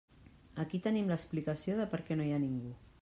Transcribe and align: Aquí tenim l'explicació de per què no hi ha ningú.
Aquí 0.63 0.79
tenim 0.87 1.11
l'explicació 1.13 1.77
de 1.81 1.87
per 1.93 2.01
què 2.09 2.19
no 2.21 2.27
hi 2.31 2.35
ha 2.35 2.41
ningú. 2.47 2.73